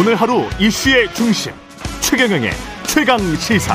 오늘 0.00 0.14
하루 0.14 0.44
이슈의 0.58 1.08
중심 1.12 1.52
최경영의 2.00 2.48
최강 2.86 3.18
시사. 3.18 3.74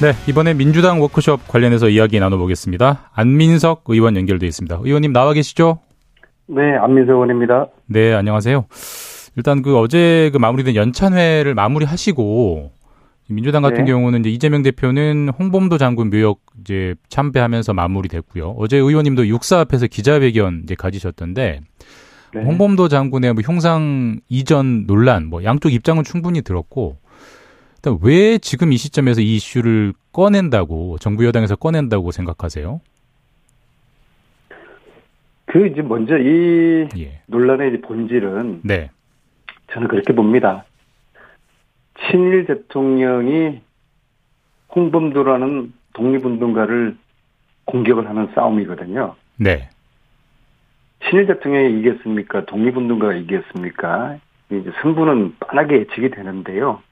네, 0.00 0.14
이번에 0.26 0.54
민주당 0.54 1.02
워크숍 1.02 1.46
관련해서 1.46 1.90
이야기 1.90 2.18
나눠보겠습니다. 2.18 3.10
안민석 3.12 3.84
의원 3.88 4.16
연결돼 4.16 4.46
있습니다. 4.46 4.78
의원님 4.82 5.12
나와 5.12 5.34
계시죠? 5.34 5.80
네, 6.46 6.62
안민석 6.80 7.12
의원입니다. 7.12 7.66
네, 7.84 8.14
안녕하세요. 8.14 8.64
일단 9.36 9.60
그 9.60 9.78
어제 9.78 10.30
그 10.32 10.38
마무리된 10.38 10.74
연찬회를 10.74 11.52
마무리하시고 11.54 12.72
민주당 13.30 13.62
같은 13.62 13.84
네. 13.84 13.92
경우는 13.92 14.20
이제 14.20 14.30
이재명 14.30 14.62
대표는 14.62 15.30
홍범도 15.38 15.78
장군 15.78 16.10
묘역 16.10 16.40
이제 16.60 16.94
참배하면서 17.08 17.72
마무리됐고요. 17.74 18.56
어제 18.58 18.76
의원님도 18.76 19.28
육사 19.28 19.60
앞에서 19.60 19.86
기자회견 19.86 20.62
이제 20.64 20.74
가지셨던데 20.74 21.60
네. 22.34 22.42
홍범도 22.42 22.88
장군의 22.88 23.34
뭐 23.34 23.42
형상 23.44 24.20
이전 24.28 24.86
논란 24.86 25.26
뭐 25.26 25.44
양쪽 25.44 25.72
입장은 25.72 26.02
충분히 26.02 26.42
들었고 26.42 26.98
일단 27.76 27.98
왜 28.02 28.38
지금 28.38 28.72
이 28.72 28.76
시점에서 28.76 29.20
이 29.20 29.36
이슈를 29.36 29.94
꺼낸다고 30.12 30.98
정부 30.98 31.24
여당에서 31.24 31.56
꺼낸다고 31.56 32.10
생각하세요? 32.10 32.80
그 35.46 35.66
이제 35.66 35.82
먼저 35.82 36.16
이 36.18 36.88
예. 36.98 37.20
논란의 37.26 37.80
본질은 37.80 38.60
네. 38.64 38.90
저는 39.72 39.88
그렇게 39.88 40.12
봅니다. 40.12 40.64
친일 41.98 42.46
대통령이 42.46 43.60
홍범도라는 44.74 45.72
독립운동가를 45.92 46.96
공격을 47.64 48.08
하는 48.08 48.28
싸움이거든요. 48.34 49.14
네. 49.36 49.68
친일 51.04 51.26
대통령이 51.26 51.80
이겼습니까? 51.80 52.44
독립운동가가 52.46 53.14
이겼습니까? 53.14 54.18
이제 54.50 54.70
승부는 54.82 55.36
뻔하게 55.40 55.80
예측이 55.80 56.10
되는데요. 56.10 56.82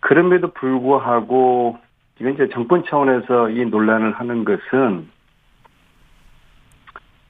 그럼에도 0.00 0.52
불구하고 0.52 1.78
이건 2.20 2.34
이제 2.34 2.48
정권 2.52 2.84
차원에서 2.84 3.50
이 3.50 3.64
논란을 3.64 4.12
하는 4.12 4.44
것은 4.44 5.08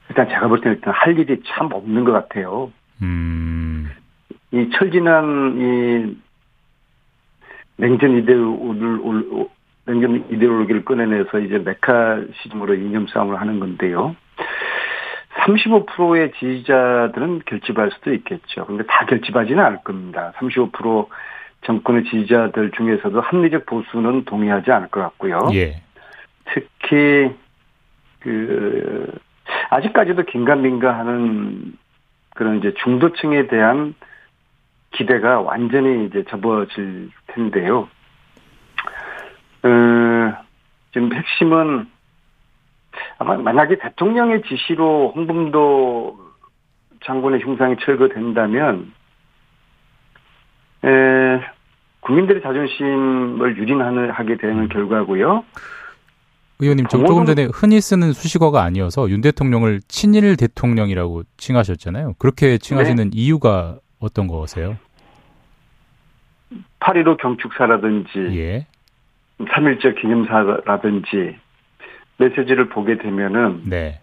일단 0.09 0.27
제가 0.27 0.47
볼 0.49 0.59
때는 0.59 0.77
일단 0.77 0.93
할 0.93 1.17
일이 1.17 1.41
참 1.45 1.69
없는 1.71 2.03
것 2.03 2.11
같아요. 2.11 2.71
음. 3.01 3.89
이 4.51 4.69
철진한 4.73 5.55
이 5.57 6.17
냉전 7.81 8.15
이데올를 8.15 9.47
냉전 9.87 10.23
이데올로기를 10.29 10.85
꺼내내서 10.85 11.39
이제 11.39 11.57
메카 11.57 12.21
시즘으로 12.41 12.75
이념 12.75 13.07
싸움을 13.07 13.41
하는 13.41 13.59
건데요. 13.59 14.15
35%의 15.39 16.31
지지자들은 16.33 17.41
결집할 17.47 17.89
수도 17.91 18.13
있겠죠. 18.13 18.67
근데 18.67 18.83
다 18.85 19.07
결집하지는 19.07 19.63
않을 19.63 19.79
겁니다. 19.83 20.31
35% 20.37 21.07
정권의 21.63 22.03
지지자들 22.03 22.71
중에서도 22.77 23.19
합리적 23.19 23.65
보수는 23.65 24.25
동의하지 24.25 24.71
않을 24.71 24.89
것 24.89 25.01
같고요. 25.01 25.49
예. 25.53 25.81
특히 26.53 27.33
그 28.19 29.11
아직까지도 29.71 30.23
긴가민가하는 30.25 31.73
그런 32.35 32.59
이제 32.59 32.75
중도층에 32.83 33.47
대한 33.47 33.95
기대가 34.91 35.41
완전히 35.41 36.05
이제 36.05 36.23
접어질 36.29 37.09
텐데요. 37.27 37.87
어, 39.63 40.33
지금 40.93 41.13
핵심은 41.13 41.87
아마 43.19 43.37
만약에 43.37 43.77
대통령의 43.77 44.43
지시로 44.43 45.13
홍범도 45.15 46.19
장군의 47.05 47.41
흉상이 47.41 47.75
철거된다면 47.83 48.93
에, 50.83 51.41
국민들의 52.01 52.41
자존심을 52.41 53.57
유린하게 53.57 54.37
되는 54.37 54.63
음. 54.63 54.69
결과고요. 54.69 55.43
의원님 56.59 56.87
조, 56.87 57.03
조금 57.05 57.25
전에 57.25 57.47
흔히 57.53 57.81
쓰는 57.81 58.13
수식어가 58.13 58.61
아니어서 58.63 59.09
윤 59.09 59.21
대통령을 59.21 59.81
친일 59.87 60.35
대통령이라고 60.37 61.23
칭하셨잖아요. 61.37 62.15
그렇게 62.19 62.57
칭하시는 62.57 63.03
네. 63.05 63.09
이유가 63.13 63.79
어떤 64.01 64.27
거세요? 64.27 64.77
8.15 66.79 67.17
경축사라든지 67.17 68.19
예. 68.37 68.67
3.1절 69.39 69.99
기념사라든지 69.99 71.37
메시지를 72.17 72.69
보게 72.69 72.97
되면은 72.97 73.63
네. 73.65 73.99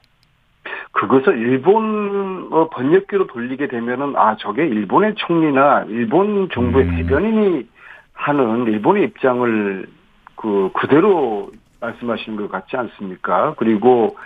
그것을 0.92 1.38
일본 1.38 2.48
어, 2.50 2.68
번역기로 2.70 3.26
돌리게 3.28 3.68
되면은 3.68 4.16
아 4.16 4.36
저게 4.36 4.66
일본의 4.66 5.14
총리나 5.16 5.84
일본 5.88 6.48
정부의 6.50 6.86
음. 6.86 6.96
대변인이 6.96 7.68
하는 8.14 8.66
일본의 8.66 9.04
입장을 9.04 9.86
그 10.34 10.70
그대로 10.74 11.52
말씀하시는 11.80 12.36
것 12.36 12.50
같지 12.50 12.76
않습니까? 12.76 13.54
그리고 13.58 14.16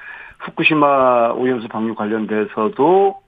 후쿠시마 0.40 1.32
오염수 1.32 1.68
방류 1.68 1.94
관련돼서도 1.94 3.21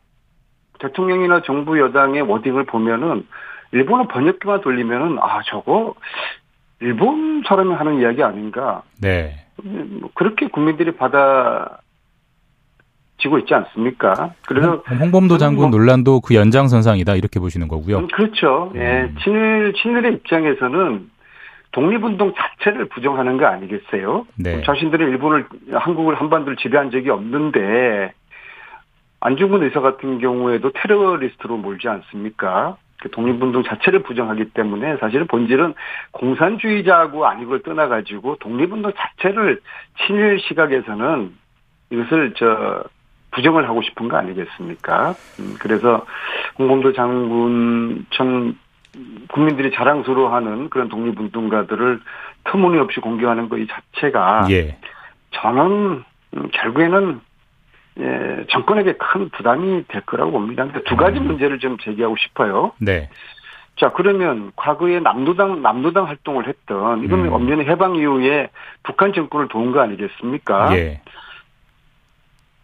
대통령이나 0.78 1.42
정부 1.42 1.78
여당의 1.78 2.22
워딩을 2.22 2.64
보면은 2.64 3.26
일본어 3.72 4.06
번역기만 4.06 4.60
돌리면은 4.60 5.18
아 5.20 5.42
저거 5.46 5.94
일본 6.80 7.42
사람이 7.46 7.74
하는 7.74 8.00
이야기 8.00 8.22
아닌가? 8.22 8.82
네. 9.00 9.44
뭐 9.62 10.10
그렇게 10.14 10.48
국민들이 10.48 10.92
받아 10.92 11.78
지고 13.18 13.38
있지 13.38 13.54
않습니까? 13.54 14.34
그래서 14.46 14.82
홍범도 15.00 15.38
장군 15.38 15.70
뭐, 15.70 15.78
논란도 15.78 16.20
그 16.20 16.34
연장선상이다 16.34 17.14
이렇게 17.14 17.41
보시는 17.41 17.68
거고요. 17.68 17.98
음, 17.98 18.08
그렇죠. 18.08 18.72
음. 18.74 18.80
예, 18.80 19.10
친일 19.22 19.72
친일의 19.74 20.14
입장에서는 20.14 21.10
독립운동 21.72 22.34
자체를 22.36 22.86
부정하는 22.86 23.36
거 23.36 23.46
아니겠어요? 23.46 24.26
네. 24.36 24.62
자신들의 24.62 25.08
일본을 25.08 25.46
한국을 25.72 26.14
한반도를 26.14 26.56
지배한 26.56 26.91
적이 26.91 27.10
없는데 27.10 28.12
안중근 29.24 29.62
의사 29.62 29.80
같은 29.80 30.18
경우에도 30.18 30.70
테러리스트로 30.70 31.56
몰지 31.56 31.88
않습니까? 31.88 32.76
그 33.00 33.10
독립운동 33.10 33.64
자체를 33.64 34.02
부정하기 34.02 34.50
때문에 34.50 34.98
사실은 34.98 35.26
본질은 35.26 35.72
공산주의자하고 36.12 37.26
아니고를 37.26 37.62
떠나가지고 37.62 38.36
독립운동 38.36 38.92
자체를 38.94 39.60
친일 40.06 40.38
시각에서는 40.40 41.32
이것을 41.90 42.34
저 42.36 42.84
부정을 43.30 43.66
하고 43.66 43.80
싶은 43.80 44.08
거 44.08 44.18
아니겠습니까? 44.18 45.14
음, 45.41 45.54
그래서 45.58 46.04
홍범도 46.58 46.92
장군 46.92 48.04
참 48.14 48.58
국민들이 49.28 49.72
자랑스러워하는 49.72 50.68
그런 50.68 50.91
독립운동가들을 50.91 52.00
터무니없이 52.44 53.00
공격하는 53.00 53.48
것 53.48 53.56
이 53.56 53.66
자체가 53.66 54.48
예. 54.50 54.76
저는 55.30 56.04
음, 56.36 56.48
결국에는 56.52 57.20
예, 58.00 58.44
정권에게 58.50 58.94
큰 58.94 59.28
부담이 59.31 59.84
될 59.88 60.03
거라고 60.03 60.32
봅니다. 60.32 60.65
근데 60.65 60.82
두 60.84 60.97
가지 60.97 61.19
음. 61.19 61.27
문제를 61.27 61.59
좀 61.59 61.78
제기하고 61.78 62.16
싶어요. 62.16 62.72
네. 62.78 63.09
자, 63.77 63.93
그러면 63.93 64.53
과거에 64.56 65.00
남노당, 65.00 65.62
남노당 65.62 66.06
활동을 66.06 66.47
했던, 66.47 67.03
이건 67.04 67.27
음. 67.27 67.33
엄연히 67.33 67.65
해방 67.65 67.97
이후에 67.97 68.50
북한 68.83 69.12
정권을 69.12 69.49
도운 69.49 69.72
거 69.72 69.81
아니겠습니까? 69.81 70.77
예. 70.77 71.00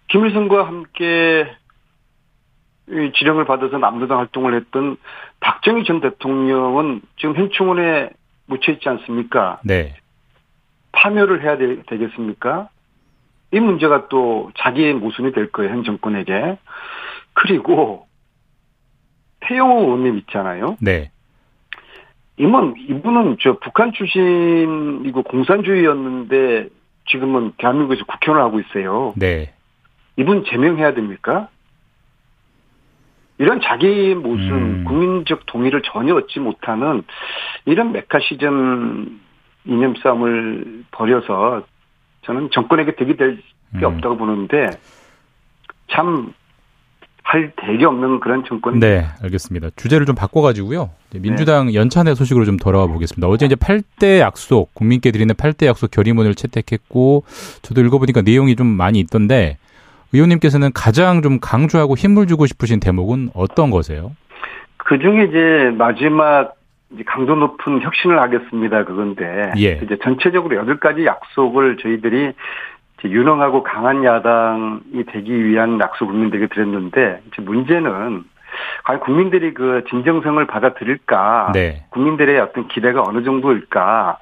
김일성과 0.09 0.67
함께 0.67 1.49
지령을 3.15 3.45
받아서 3.45 3.79
남노당 3.79 4.19
활동을 4.19 4.55
했던 4.55 4.97
박정희 5.41 5.85
전 5.85 6.01
대통령은 6.01 7.03
지금 7.17 7.37
현충원에 7.37 8.11
묻혀 8.47 8.73
있지 8.73 8.89
않습니까? 8.89 9.61
네. 9.65 9.95
파묘를 10.93 11.43
해야 11.43 11.57
되, 11.57 11.77
겠습니까 11.77 12.69
이 13.53 13.61
문제가 13.61 14.09
또 14.09 14.51
자기의 14.59 14.95
모순이 14.95 15.33
될 15.33 15.51
거예요, 15.51 15.73
현 15.73 15.85
정권에게. 15.85 16.59
그리고 17.33 18.07
태영호 19.41 19.81
의원님 19.81 20.19
있잖아요. 20.19 20.77
네. 20.81 21.11
이분, 22.37 22.75
이분은 22.79 23.37
저 23.41 23.59
북한 23.59 23.93
출신이고 23.93 25.23
공산주의였는데 25.25 26.69
지금은 27.11 27.53
대한민국에서 27.59 28.05
국회의원을 28.05 28.47
하고 28.47 28.61
있어요. 28.61 29.13
네. 29.17 29.53
이분 30.17 30.45
제명해야 30.45 30.95
됩니까? 30.95 31.49
이런 33.39 33.61
자기 33.63 34.15
모순, 34.15 34.53
음. 34.53 34.85
국민적 34.85 35.47
동의를 35.47 35.83
전혀 35.83 36.15
얻지 36.15 36.41
못하는 36.41 37.03
이런 37.65 37.93
메카시즘 37.93 39.21
이념 39.65 39.95
싸움을 39.97 40.85
벌여서 40.91 41.63
저는 42.23 42.51
정권에게 42.53 42.97
득이 42.97 43.17
될게 43.17 43.43
음. 43.75 43.85
없다고 43.85 44.17
보는데 44.17 44.71
참 45.91 46.33
할 47.31 47.53
대게 47.57 47.85
없는 47.85 48.19
그런 48.19 48.45
정권. 48.45 48.81
네, 48.81 49.07
알겠습니다. 49.23 49.69
주제를 49.77 50.05
좀 50.05 50.17
바꿔가지고요. 50.17 50.91
민주당 51.15 51.67
네. 51.67 51.75
연찬회 51.75 52.17
소식으로 52.17 52.45
좀 52.45 52.57
돌아와 52.57 52.89
보겠습니다. 52.89 53.29
어제 53.29 53.47
이제 53.47 53.55
8대 53.55 54.19
약속, 54.19 54.75
국민께 54.75 55.13
드리는 55.13 55.33
8대 55.33 55.67
약속 55.67 55.93
결의문을 55.93 56.35
채택했고, 56.35 57.23
저도 57.63 57.83
읽어보니까 57.83 58.23
내용이 58.23 58.57
좀 58.57 58.67
많이 58.67 58.99
있던데, 58.99 59.59
의원님께서는 60.13 60.73
가장 60.73 61.23
좀 61.23 61.39
강조하고 61.39 61.97
힘을 61.97 62.27
주고 62.27 62.47
싶으신 62.47 62.81
대목은 62.81 63.31
어떤 63.35 63.71
거세요? 63.71 64.11
그 64.77 64.99
중에 64.99 65.27
이제 65.27 65.71
마지막 65.79 66.57
이제 66.93 67.05
강도 67.05 67.35
높은 67.35 67.81
혁신을 67.81 68.21
하겠습니다. 68.21 68.85
그건데 68.85 69.53
예. 69.59 69.81
이제 69.83 69.97
전체적으로 70.03 70.57
여덟 70.57 70.79
가지 70.79 71.05
약속을 71.05 71.77
저희들이 71.79 72.33
유능하고 73.05 73.63
강한 73.63 74.05
야당이 74.05 75.05
되기 75.07 75.45
위한 75.45 75.79
약속 75.81 76.07
국민들에게 76.07 76.49
드렸는데 76.49 77.23
이제 77.29 77.43
문제는 77.43 78.25
과연 78.85 79.01
국민들이 79.01 79.55
그 79.55 79.85
진정성을 79.89 80.45
받아들일까? 80.47 81.53
네. 81.55 81.85
국민들의 81.91 82.39
어떤 82.41 82.69
기대가 82.69 83.03
어느 83.03 83.23
정도일까? 83.23 84.19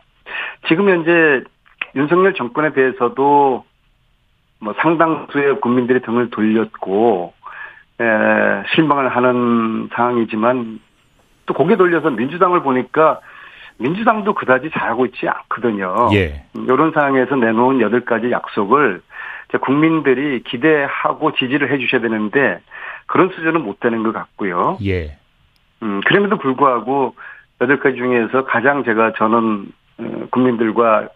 지금 0.69 0.89
현재 0.89 1.43
윤석열 1.97 2.35
정권에 2.35 2.73
대해서도 2.73 3.65
뭐 4.61 4.75
상당수의 4.81 5.61
국민들이 5.61 6.01
등을 6.03 6.31
돌렸고 6.31 7.33
에, 8.01 8.05
실망을 8.75 9.09
하는 9.09 9.89
상황이지만 9.93 10.81
또 11.49 11.55
고개 11.55 11.77
돌려서 11.77 12.11
민주당을 12.11 12.63
보니까 12.63 13.21
민주당도 13.79 14.35
그다지 14.35 14.71
잘하고 14.71 15.07
있지 15.07 15.27
않거든요. 15.27 16.11
예. 16.13 16.45
이런 16.55 16.93
상황에서 16.93 17.37
내놓은 17.37 17.81
여덟 17.81 18.05
가지 18.05 18.31
약속을 18.31 19.01
국민들이 19.63 20.43
기대하고 20.43 21.33
지지를 21.33 21.73
해주셔야 21.73 22.03
되는데 22.03 22.61
그런 23.07 23.31
수준은 23.31 23.63
못 23.63 23.81
되는 23.81 24.03
것 24.03 24.13
같고요. 24.13 24.79
예. 24.85 25.17
음, 25.83 26.01
그럼에도 26.07 26.37
불구하고 26.37 27.15
여덟 27.61 27.79
가지 27.79 27.97
중에서 27.97 28.45
가장 28.45 28.85
제가 28.85 29.15
저는 29.17 29.73
어, 29.99 30.27
국민들과 30.31 31.09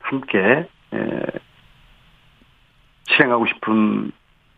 함께 0.00 0.66
실행하고 3.08 3.46
싶은 3.46 4.10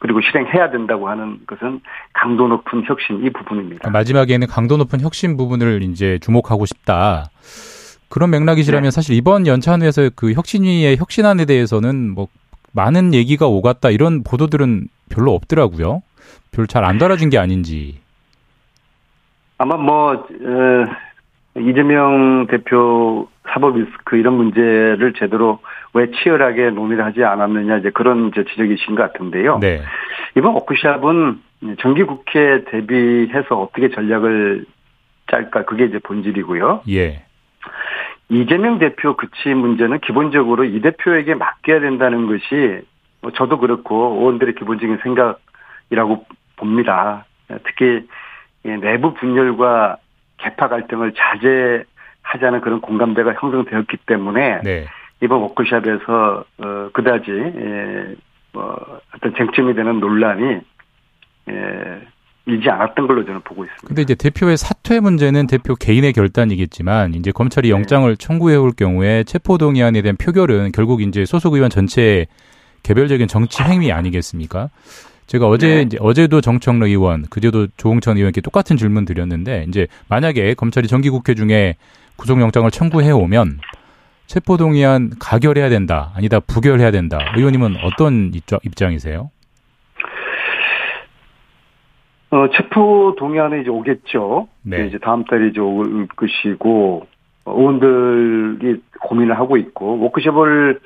그리고 0.06 0.20
실행해야 0.20 0.70
된다고 0.70 1.08
하는 1.08 1.40
것은 1.48 1.80
강도 2.12 2.46
높은 2.46 2.84
혁신 2.86 3.24
이 3.26 3.30
부분입니다. 3.30 3.90
마지막에는 3.90 4.46
강도 4.46 4.76
높은 4.76 5.00
혁신 5.00 5.36
부분을 5.36 5.82
이제 5.82 6.18
주목하고 6.20 6.64
싶다. 6.64 7.30
그런 8.08 8.30
맥락이시라면 8.30 8.84
네. 8.84 8.90
사실 8.92 9.16
이번 9.16 9.48
연찬회에서 9.48 10.10
그 10.14 10.32
혁신위의 10.32 10.96
혁신안에 10.98 11.44
대해서는 11.44 12.14
뭐 12.14 12.28
많은 12.72 13.14
얘기가 13.14 13.46
오갔다 13.48 13.90
이런 13.90 14.22
보도들은 14.22 14.86
별로 15.08 15.34
없더라고요. 15.34 16.02
별로 16.52 16.66
잘 16.66 16.84
안 16.84 16.98
달아진 16.98 17.30
게 17.30 17.38
아닌지. 17.38 17.98
아마 19.58 19.76
뭐 19.76 20.12
어, 20.12 20.84
이재명 21.58 22.46
대표 22.48 23.26
사법 23.56 23.78
리스크 23.78 24.16
이런 24.16 24.34
문제를 24.34 25.14
제대로 25.14 25.60
왜 25.94 26.10
치열하게 26.10 26.70
논의를 26.70 27.02
하지 27.06 27.24
않았느냐 27.24 27.78
이제 27.78 27.88
그런 27.88 28.28
이제 28.28 28.44
지적이신 28.44 28.94
것 28.94 29.10
같은데요. 29.10 29.60
네. 29.60 29.80
이번 30.36 30.52
워크샵은 30.52 31.40
정기 31.80 32.02
국회 32.02 32.64
대비해서 32.64 33.58
어떻게 33.58 33.88
전략을 33.88 34.66
짤까 35.30 35.64
그게 35.64 35.86
이제 35.86 35.98
본질이고요. 36.00 36.82
예. 36.90 37.22
이재명 38.28 38.78
대표 38.78 39.16
그치 39.16 39.54
문제는 39.54 40.00
기본적으로 40.00 40.64
이 40.64 40.78
대표에게 40.82 41.34
맡겨야 41.34 41.80
된다는 41.80 42.26
것이 42.26 42.82
뭐 43.22 43.30
저도 43.32 43.58
그렇고 43.58 44.18
의원들의 44.18 44.54
기본적인 44.56 44.98
생각이라고 45.02 46.26
봅니다. 46.56 47.24
특히 47.64 48.06
내부 48.64 49.14
분열과 49.14 49.96
개파 50.36 50.68
갈등을 50.68 51.14
자제 51.16 51.84
하자는 52.26 52.60
그런 52.60 52.80
공감대가 52.80 53.34
형성되었기 53.34 53.98
때문에 54.06 54.60
네. 54.62 54.86
이번 55.22 55.40
워크샵에서 55.42 56.44
어 56.58 56.88
그다지 56.92 57.30
예, 57.30 58.14
뭐 58.52 59.00
어떤 59.14 59.34
쟁점이 59.34 59.74
되는 59.74 60.00
논란이 60.00 60.60
예, 61.48 62.06
일지 62.46 62.68
않았던 62.68 63.06
걸로 63.06 63.24
저는 63.24 63.40
보고 63.42 63.64
있습니다. 63.64 63.86
근데 63.86 64.02
이제 64.02 64.14
대표의 64.14 64.56
사퇴 64.56 65.00
문제는 65.00 65.46
대표 65.46 65.74
개인의 65.74 66.12
결단이겠지만 66.12 67.14
이제 67.14 67.32
검찰이 67.32 67.68
네. 67.68 67.72
영장을 67.74 68.08
네. 68.08 68.16
청구해 68.16 68.56
올 68.56 68.72
경우에 68.72 69.24
체포 69.24 69.56
동의안에 69.56 70.02
대한 70.02 70.16
표결은 70.16 70.72
결국 70.72 71.02
이제 71.02 71.24
소속 71.24 71.54
의원 71.54 71.70
전체의 71.70 72.26
개별적인 72.82 73.28
정치 73.28 73.62
행위 73.62 73.90
아니겠습니까? 73.90 74.70
제가 75.26 75.46
어제 75.48 75.66
네. 75.66 75.82
이제 75.82 75.98
어제도 76.00 76.40
정청래 76.40 76.86
의원, 76.86 77.22
그제도 77.28 77.66
조홍천 77.76 78.16
의원께 78.16 78.40
똑같은 78.40 78.76
질문 78.76 79.04
드렸는데 79.04 79.64
이제 79.68 79.88
만약에 80.08 80.54
검찰이 80.54 80.86
정기국회 80.86 81.34
중에 81.34 81.74
구속영장을 82.16 82.70
청구해 82.70 83.10
오면 83.10 83.58
체포동의안 84.26 85.10
가결해야 85.20 85.68
된다, 85.68 86.12
아니다 86.16 86.40
부결해야 86.40 86.90
된다. 86.90 87.18
의원님은 87.36 87.76
어떤 87.84 88.32
입장이세요? 88.34 89.30
어, 92.30 92.50
체포 92.50 93.14
동의안에 93.16 93.60
이제 93.60 93.70
오겠죠. 93.70 94.48
네. 94.62 94.86
이제 94.86 94.98
다음 94.98 95.24
달에 95.24 95.48
이제 95.48 95.60
올 95.60 96.08
것이고, 96.08 97.06
의원들이 97.46 98.82
고민을 99.00 99.38
하고 99.38 99.56
있고, 99.56 100.00
워크숍을 100.00 100.80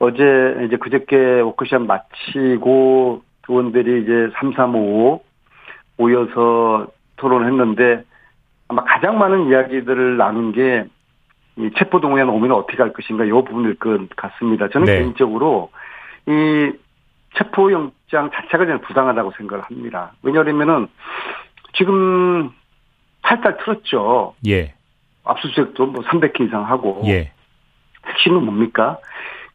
어제 0.00 0.22
이제 0.66 0.76
그저께 0.78 1.40
워크숍 1.40 1.82
마치고 1.82 3.22
의원들이 3.48 4.02
이제 4.02 4.32
3355 4.40 5.22
모여서 5.98 6.86
토론을 7.16 7.46
했는데 7.48 8.02
아마 8.70 8.84
가장 8.84 9.18
많은 9.18 9.48
이야기들을 9.48 10.16
나눈 10.16 10.52
게 10.52 10.86
이 11.56 11.70
체포동의안 11.76 12.28
오면 12.28 12.52
어떻게 12.52 12.78
할 12.78 12.92
것인가 12.92 13.24
이 13.24 13.30
부분일 13.30 13.74
것 13.76 14.08
같습니다. 14.16 14.68
저는 14.68 14.86
네. 14.86 14.98
개인적으로 14.98 15.70
이 16.26 16.72
체포영장 17.36 18.30
자체가 18.32 18.64
저는 18.64 18.80
부당하다고 18.80 19.32
생각을 19.36 19.64
합니다. 19.64 20.12
왜냐하면은 20.22 20.88
지금 21.74 22.50
탈탈 23.22 23.58
틀었죠. 23.58 24.34
예. 24.46 24.74
압수수색도 25.24 25.86
뭐 25.86 26.02
300개 26.04 26.46
이상 26.46 26.64
하고. 26.64 27.02
예. 27.06 27.32
핵심은 28.06 28.44
뭡니까? 28.44 28.98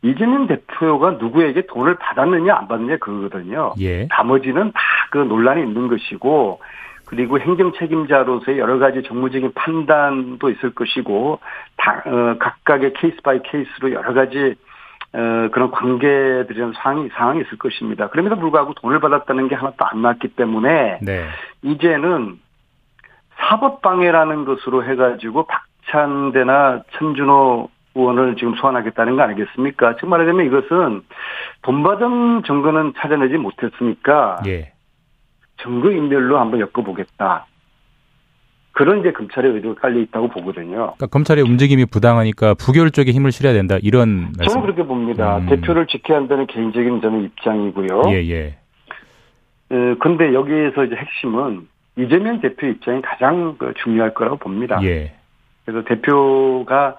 이재명 0.04 0.46
대표가 0.46 1.12
누구에게 1.12 1.66
돈을 1.66 1.96
받았느냐 1.96 2.56
안 2.56 2.68
받느냐 2.68 2.98
그거거든요. 2.98 3.74
예. 3.80 4.08
나머지는 4.10 4.72
다 4.72 4.80
그 5.12 5.20
논란이 5.20 5.62
있는 5.62 5.88
것이고 5.88 6.60
그리고 7.06 7.40
행정 7.40 7.72
책임자로서의 7.74 8.60
여러 8.60 8.80
가지 8.80 9.04
정무적인 9.04 9.54
판단도 9.54 10.50
있을 10.50 10.74
것이고 10.74 11.40
다, 11.78 12.04
어, 12.06 12.36
각각의 12.40 12.94
case 12.94 13.22
by 13.22 13.40
case로 13.44 13.92
여러 13.92 14.14
가지 14.14 14.56
어, 15.14 15.50
그런 15.52 15.72
관계들이란 15.72 16.74
상황이, 16.76 17.10
상황이 17.10 17.42
있을 17.42 17.58
것입니다. 17.58 18.10
그럼에도 18.10 18.36
불구하고 18.38 18.74
돈을 18.74 19.00
받았다는 19.00 19.48
게 19.48 19.56
하나도 19.56 19.86
안 19.86 20.02
났기 20.02 20.30
때문에 20.30 21.00
네. 21.02 21.26
이제는 21.62 22.40
사법방해라는 23.38 24.46
것으로 24.46 24.84
해가지고 24.84 25.48
박찬대나 25.48 26.84
천준호 26.94 27.70
의원을 27.96 28.36
지금 28.36 28.56
소환하겠다는 28.56 29.16
거 29.16 29.24
아니겠습니까? 29.24 29.96
즉 29.98 30.08
말하자면 30.08 30.46
이것은 30.48 31.02
돈 31.62 31.84
받은 31.84 32.44
증거는 32.44 32.94
찾아내지 32.98 33.38
못했으니까 33.38 34.42
예. 34.48 34.75
증거 35.62 35.92
인멸로 35.92 36.40
한번 36.40 36.60
엮어보겠다. 36.60 37.46
그런 38.72 39.00
이제 39.00 39.14
검찰의 39.14 39.54
의도가 39.54 39.82
깔려 39.82 40.02
있다고 40.02 40.28
보거든요. 40.28 40.76
그러니까 40.76 41.08
검찰의 41.08 41.44
움직임이 41.46 41.86
부당하니까 41.86 42.56
부결 42.56 42.92
쪽에 42.92 43.12
힘을 43.12 43.32
실어야 43.32 43.54
된다 43.54 43.78
이런 43.82 44.34
말씀. 44.38 44.54
저는 44.54 44.62
그렇게 44.64 44.84
봅니다. 44.84 45.38
음. 45.38 45.46
대표를 45.48 45.88
지켜야 45.88 46.18
한다는 46.18 46.46
개인적인 46.46 47.02
저는 47.02 47.24
입장이고요. 47.24 48.02
예 48.08 48.16
예. 48.28 48.58
에, 49.72 49.96
근데 50.00 50.34
여기에서 50.34 50.84
이제 50.84 50.96
핵심은 50.96 51.68
이재명 51.98 52.42
대표 52.42 52.68
입장이 52.68 53.02
가장 53.02 53.56
그 53.58 53.74
중요할 53.82 54.14
거라고 54.14 54.36
봅니다. 54.36 54.78
예. 54.84 55.16
그래서 55.64 55.86
대표가 55.86 56.98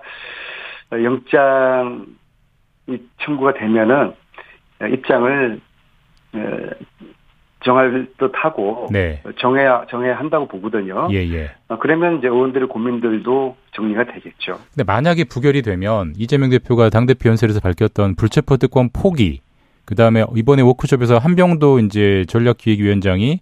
영장 0.92 2.06
이 2.88 2.98
청구가 3.20 3.52
되면은 3.52 4.14
입장을 4.92 5.60
정할 7.66 8.06
듯하고 8.16 8.86
네. 8.90 9.20
정해야 9.40 9.84
정해야 9.90 10.16
한다고 10.16 10.46
보거든요. 10.46 11.08
예, 11.10 11.16
예. 11.16 11.50
어, 11.68 11.78
그러면 11.78 12.18
이제 12.18 12.28
의원들의 12.28 12.68
고민들도 12.68 13.56
정리가 13.72 14.04
되겠죠. 14.04 14.58
근데 14.72 14.84
만약에 14.84 15.24
부결이 15.24 15.62
되면 15.62 16.14
이재명 16.16 16.48
대표가 16.50 16.88
당 16.88 17.06
대표 17.06 17.28
연설에서 17.28 17.58
밝혔던 17.60 18.14
불체포 18.14 18.56
특권 18.56 18.88
포기, 18.92 19.40
그 19.84 19.96
다음에 19.96 20.24
이번에 20.36 20.62
워크숍에서 20.62 21.18
한병도 21.18 21.80
이제 21.80 22.24
전략기획위원장이 22.28 23.40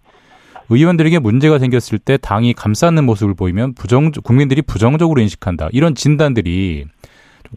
의원들에게 0.71 1.19
문제가 1.19 1.59
생겼을 1.59 1.99
때 1.99 2.17
당이 2.17 2.55
감싸는 2.55 3.05
모습을 3.05 3.35
보이면 3.35 3.75
부정 3.75 4.11
국민들이 4.11 4.63
부정적으로 4.63 5.21
인식한다 5.21 5.69
이런 5.73 5.95
진단들이 5.95 6.87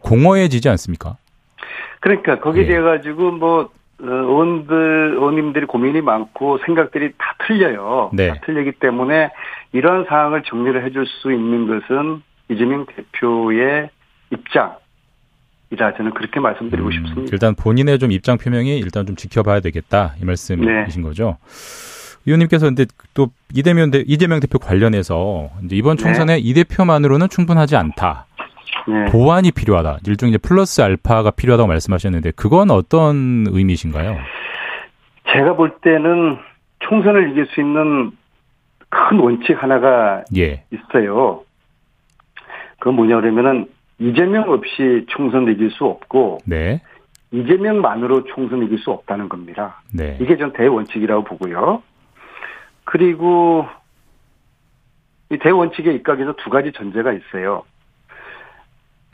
공허해지지 0.02 0.68
않습니까? 0.68 1.16
그러니까 2.00 2.38
거기에 2.40 2.64
예. 2.64 2.66
대해 2.66 2.80
가지고 2.80 3.32
뭐 3.32 3.60
어, 3.62 3.68
의원들, 3.98 5.14
의원님들이 5.16 5.66
고민이 5.66 6.00
많고 6.00 6.58
생각들이 6.64 7.12
다 7.18 7.34
틀려요. 7.46 8.10
네. 8.12 8.28
다 8.28 8.34
틀리기 8.44 8.72
때문에 8.78 9.30
이런 9.72 10.04
상황을 10.04 10.42
정리를 10.44 10.84
해줄 10.84 11.06
수 11.06 11.32
있는 11.32 11.66
것은 11.66 12.22
이재명 12.48 12.86
대표의 12.86 13.90
입장, 14.30 14.76
이라 15.70 15.94
저는 15.94 16.12
그렇게 16.12 16.40
말씀드리고 16.40 16.88
음, 16.88 16.92
싶습니다. 16.92 17.30
일단 17.32 17.54
본인의 17.54 17.98
좀 17.98 18.10
입장 18.12 18.38
표명이 18.38 18.78
일단 18.78 19.04
좀 19.06 19.16
지켜봐야 19.16 19.60
되겠다 19.60 20.14
이 20.20 20.24
말씀이신 20.24 21.02
네. 21.02 21.02
거죠. 21.02 21.36
의원님께서 22.26 22.66
근데 22.66 22.86
또 23.14 23.28
이재명, 23.54 23.90
대, 23.90 24.02
이재명 24.06 24.40
대표 24.40 24.58
관련해서 24.58 25.50
이번 25.70 25.96
네. 25.96 26.02
총선에 26.02 26.34
네. 26.34 26.38
이 26.38 26.54
대표만으로는 26.54 27.28
충분하지 27.28 27.76
않다. 27.76 28.26
네. 28.88 29.04
보완이 29.06 29.52
필요하다. 29.52 29.98
일종의 30.06 30.30
이제 30.30 30.38
플러스 30.38 30.80
알파가 30.80 31.30
필요하다고 31.32 31.68
말씀하셨는데 31.68 32.32
그건 32.32 32.70
어떤 32.70 33.44
의미신가요? 33.48 34.16
제가 35.32 35.54
볼 35.56 35.76
때는 35.82 36.38
총선을 36.80 37.30
이길 37.30 37.46
수 37.46 37.60
있는 37.60 38.12
큰 38.88 39.18
원칙 39.18 39.62
하나가 39.62 40.24
예. 40.36 40.64
있어요. 40.72 41.42
그건 42.78 42.94
뭐냐 42.94 43.20
그러면은 43.20 43.66
이재명 43.98 44.50
없이 44.50 45.04
총선 45.08 45.48
이길 45.48 45.70
수 45.70 45.84
없고 45.84 46.38
네. 46.46 46.80
이재명만으로 47.30 48.24
총선 48.24 48.62
이길 48.62 48.78
수 48.78 48.90
없다는 48.90 49.28
겁니다. 49.28 49.82
네. 49.92 50.16
이게 50.20 50.38
전 50.38 50.52
대원칙이라고 50.52 51.24
보고요. 51.24 51.82
그리고 52.84 53.66
이 55.30 55.36
대원칙의 55.36 55.94
입각에서 55.96 56.34
두 56.42 56.48
가지 56.48 56.72
전제가 56.72 57.12
있어요. 57.12 57.64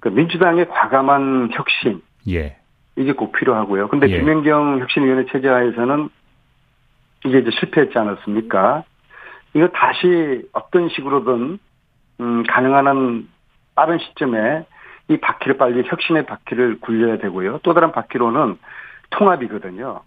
그 0.05 0.11
민주당의 0.11 0.69
과감한 0.69 1.49
혁신. 1.53 2.03
예. 2.29 2.59
이게 2.95 3.15
꼭 3.15 3.33
필요하고요. 3.33 3.89
근데 3.89 4.07
예. 4.11 4.19
김연경 4.19 4.81
혁신위원회 4.81 5.25
체제하에서는 5.33 6.11
이게 7.25 7.39
이제 7.39 7.51
실패했지 7.59 7.99
않았습니까? 7.99 8.85
이거 9.55 9.69
다시 9.69 10.47
어떤 10.53 10.91
식으로든 10.91 11.59
음, 12.21 12.43
가능한 12.47 12.87
한 12.87 13.29
빠른 13.75 13.99
시점에 13.99 14.67
이 15.09 15.17
바퀴를 15.17 15.57
빨리 15.57 15.83
혁신의 15.87 16.27
바퀴를 16.27 16.81
굴려야 16.81 17.17
되고요. 17.17 17.61
또 17.63 17.73
다른 17.73 17.91
바퀴로는 17.91 18.59
통합이거든요. 19.09 20.03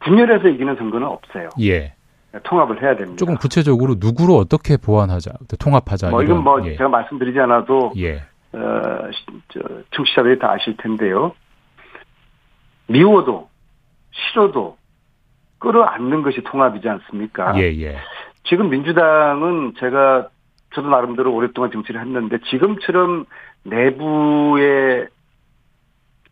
분열해서 0.00 0.48
이기는 0.48 0.76
선거는 0.76 1.06
없어요. 1.06 1.48
예. 1.62 1.94
통합을 2.42 2.82
해야 2.82 2.96
됩니다. 2.96 3.16
조금 3.16 3.36
구체적으로 3.36 3.96
누구로 3.98 4.34
어떻게 4.36 4.76
보완하자, 4.76 5.32
통합하자. 5.58 6.10
뭐 6.10 6.22
이건 6.22 6.42
뭐 6.42 6.64
예. 6.66 6.76
제가 6.76 6.88
말씀드리지 6.88 7.38
않아도 7.40 7.92
예. 7.96 8.16
어, 8.52 9.10
저, 9.48 9.60
청취자들이 9.92 10.38
다 10.38 10.52
아실 10.52 10.76
텐데요. 10.76 11.32
미워도 12.88 13.48
싫어도 14.10 14.76
끌어안는 15.58 16.22
것이 16.22 16.42
통합이지 16.42 16.88
않습니까? 16.88 17.56
예, 17.58 17.62
예. 17.80 17.96
지금 18.44 18.68
민주당은 18.68 19.74
제가 19.78 20.28
저도 20.74 20.88
나름대로 20.88 21.32
오랫동안 21.32 21.70
정치를 21.70 22.00
했는데 22.00 22.38
지금처럼 22.50 23.26
내부의 23.62 25.08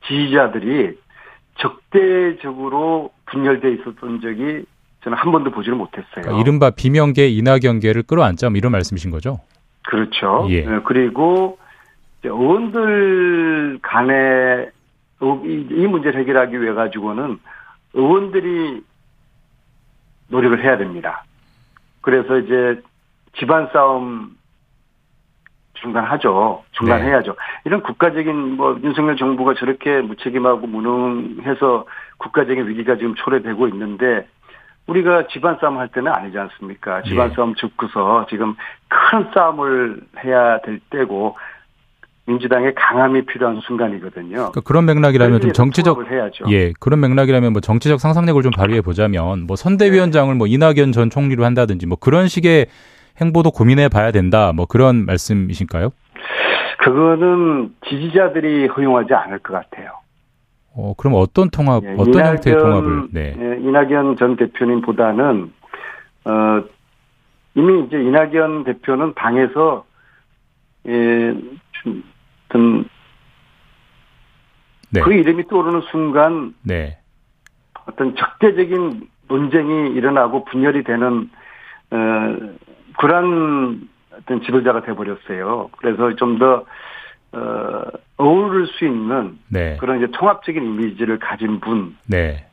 지지자들이 0.06 0.98
적대적으로 1.58 3.12
분열돼 3.26 3.72
있었던 3.74 4.20
적이 4.20 4.64
저는 5.02 5.18
한 5.18 5.32
번도 5.32 5.50
보지를 5.50 5.76
못했어요. 5.76 6.22
그러니까 6.22 6.40
이른바 6.40 6.70
비명계 6.70 7.28
이낙연계를 7.28 8.04
끌어안자 8.04 8.50
뭐 8.50 8.56
이런 8.56 8.72
말씀이신 8.72 9.10
거죠? 9.10 9.40
그렇죠. 9.84 10.46
예. 10.48 10.64
네, 10.64 10.80
그리고 10.84 11.58
의원들 12.22 13.80
간에 13.82 14.70
이 15.20 15.86
문제를 15.86 16.20
해결하기 16.20 16.60
위해 16.60 16.72
가지고는 16.72 17.38
의원들이 17.94 18.82
노력을 20.28 20.62
해야 20.62 20.76
됩니다. 20.78 21.24
그래서 22.00 22.38
이제 22.38 22.80
집안 23.34 23.68
싸움 23.72 24.36
중단하죠. 25.74 26.62
중단해야죠. 26.72 27.32
네. 27.32 27.36
이런 27.64 27.82
국가적인 27.82 28.56
뭐 28.56 28.78
윤석열 28.82 29.16
정부가 29.16 29.54
저렇게 29.54 30.00
무책임하고 30.00 30.66
무능해서 30.68 31.86
국가적인 32.18 32.68
위기가 32.68 32.96
지금 32.96 33.14
초래되고 33.16 33.66
있는데 33.68 34.28
우리가 34.86 35.28
집안 35.28 35.58
싸움 35.60 35.78
할 35.78 35.88
때는 35.88 36.12
아니지 36.12 36.38
않습니까? 36.38 37.02
집안 37.02 37.28
네. 37.28 37.34
싸움 37.34 37.54
죽고서 37.54 38.26
지금 38.28 38.56
큰 38.88 39.26
싸움을 39.32 40.00
해야 40.24 40.60
될 40.60 40.80
때고 40.90 41.36
민주당의 42.26 42.74
강함이 42.74 43.26
필요한 43.26 43.60
순간이거든요. 43.60 44.36
그러니까 44.36 44.60
그런 44.60 44.84
맥락이라면 44.84 45.40
좀 45.40 45.52
정치적 45.52 46.08
해야죠. 46.10 46.44
예 46.50 46.72
그런 46.78 47.00
맥락이라면 47.00 47.52
뭐 47.52 47.60
정치적 47.60 48.00
상상력을 48.00 48.40
좀 48.42 48.52
발휘해 48.52 48.80
보자면 48.80 49.46
뭐 49.46 49.56
선대위원장을 49.56 50.32
뭐 50.34 50.46
이낙연 50.46 50.92
전 50.92 51.10
총리로 51.10 51.44
한다든지 51.44 51.86
뭐 51.86 51.96
그런 51.98 52.28
식의 52.28 52.66
행보도 53.20 53.50
고민해 53.50 53.88
봐야 53.88 54.12
된다. 54.12 54.52
뭐 54.54 54.66
그런 54.66 55.04
말씀이신가요? 55.04 55.90
그거는 56.78 57.74
지지자들이 57.88 58.66
허용하지 58.68 59.14
않을 59.14 59.38
것 59.40 59.52
같아요. 59.52 60.01
어, 60.74 60.94
그럼 60.96 61.14
어떤 61.16 61.50
통합, 61.50 61.84
예, 61.84 61.92
어떤 61.92 62.14
이낙연, 62.14 62.28
형태의 62.28 62.58
통합을? 62.58 63.08
네. 63.12 63.36
예, 63.38 63.60
이낙연 63.60 64.16
전 64.16 64.36
대표님보다는 64.36 65.52
어 66.24 66.64
이미 67.54 67.84
이제 67.84 68.00
이낙연 68.00 68.64
대표는 68.64 69.14
당에서 69.14 69.84
예, 70.88 71.34
어떤 72.48 72.84
네. 74.90 75.00
그 75.00 75.12
이름이 75.12 75.46
떠오르는 75.48 75.82
순간 75.90 76.54
네. 76.62 76.98
어떤 77.86 78.14
적대적인 78.14 79.08
논쟁이 79.28 79.90
일어나고 79.94 80.44
분열이 80.44 80.84
되는 80.84 81.30
어, 81.90 81.96
그런 82.98 83.88
어떤 84.12 84.42
지도자가 84.42 84.82
돼버렸어요. 84.82 85.70
그래서 85.78 86.14
좀더 86.16 86.64
어, 87.32 87.82
어우를 88.16 88.66
수 88.66 88.84
있는 88.84 89.38
네. 89.48 89.76
그런 89.80 89.98
이제 89.98 90.06
통합적인 90.12 90.62
이미지를 90.62 91.18
가진 91.18 91.60
분. 91.60 91.96
네. 92.06 92.46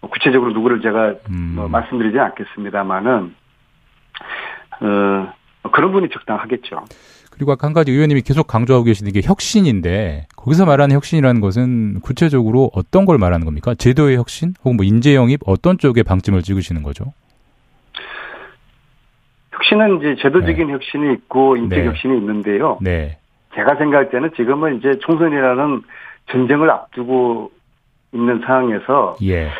뭐 0.00 0.10
구체적으로 0.10 0.52
누구를 0.52 0.80
제가 0.80 1.14
음. 1.30 1.52
뭐 1.56 1.68
말씀드리지 1.68 2.18
않겠습니다만은 2.18 3.34
어, 4.82 5.32
그런 5.70 5.92
분이 5.92 6.08
적당하겠죠. 6.10 6.84
그리고 7.30 7.52
아까 7.52 7.66
한 7.66 7.72
가지 7.72 7.92
의원님이 7.92 8.22
계속 8.22 8.46
강조하고 8.46 8.84
계시는 8.84 9.12
게 9.12 9.20
혁신인데 9.22 10.26
거기서 10.36 10.66
말하는 10.66 10.94
혁신이라는 10.96 11.40
것은 11.40 12.00
구체적으로 12.00 12.70
어떤 12.74 13.06
걸 13.06 13.16
말하는 13.18 13.46
겁니까? 13.46 13.74
제도의 13.74 14.16
혁신 14.16 14.52
혹은 14.64 14.76
뭐 14.76 14.84
인재 14.84 15.14
영입 15.14 15.40
어떤 15.46 15.78
쪽에 15.78 16.02
방점을 16.02 16.42
찍으시는 16.42 16.82
거죠? 16.82 17.14
혁신은 19.52 19.98
이제 19.98 20.16
제도적인 20.20 20.66
네. 20.66 20.72
혁신이 20.72 21.12
있고 21.14 21.56
인적 21.56 21.78
네. 21.78 21.86
혁신이 21.86 22.16
있는데요. 22.18 22.78
네. 22.82 23.19
제가 23.54 23.76
생각할 23.76 24.10
때는 24.10 24.30
지금은 24.34 24.78
이제 24.78 24.98
총선이라는 25.00 25.82
전쟁을 26.30 26.70
앞두고 26.70 27.50
있는 28.12 28.40
상황에서 28.40 29.16
예. 29.22 29.50